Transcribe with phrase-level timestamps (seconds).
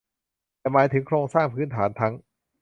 [0.59, 2.13] แต่หมายถึงโครงสร้างพื้นฐานทั้ง